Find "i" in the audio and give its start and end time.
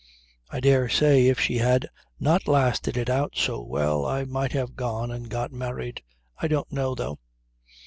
0.49-0.59, 4.03-4.23, 6.39-6.47